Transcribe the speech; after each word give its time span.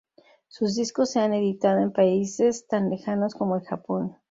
Sus 0.47 0.73
discos 0.75 1.11
se 1.11 1.19
han 1.19 1.35
editado 1.35 1.77
en 1.79 1.91
países 1.93 2.65
tan 2.65 2.89
lejanos 2.89 3.35
como 3.35 3.55
el 3.57 3.61
Japón. 3.61 4.17